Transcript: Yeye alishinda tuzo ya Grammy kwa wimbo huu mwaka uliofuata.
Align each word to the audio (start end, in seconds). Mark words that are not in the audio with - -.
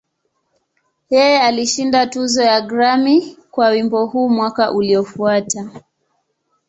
Yeye 1.13 1.39
alishinda 1.41 2.07
tuzo 2.07 2.41
ya 2.43 2.61
Grammy 2.61 3.37
kwa 3.51 3.67
wimbo 3.69 4.05
huu 4.05 4.29
mwaka 4.29 4.71
uliofuata. 4.71 5.69